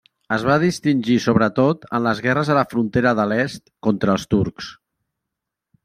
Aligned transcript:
Es 0.35 0.43
va 0.45 0.53
distingir 0.61 1.17
sobretot 1.25 1.85
en 1.99 2.03
les 2.09 2.23
guerres 2.29 2.51
a 2.51 2.57
la 2.61 2.65
frontera 2.73 3.15
de 3.21 3.29
l'est 3.35 3.63
contra 3.89 4.17
els 4.19 4.29
turcs. 4.37 4.73